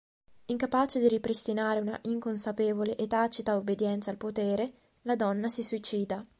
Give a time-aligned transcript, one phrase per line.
[0.45, 6.25] Incapace di ripristinare una "inconsapevole" e tacita obbedienza al potere, la "Donna" si suicida.